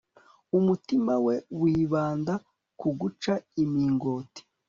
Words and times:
umutima 0.57 1.13
we 1.25 1.35
wibanda 1.61 2.33
ku 2.79 2.87
guca 2.99 3.33
imingoti 3.63 4.41